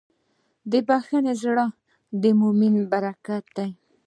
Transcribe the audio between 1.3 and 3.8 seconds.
زړه د مؤمن برکت دی.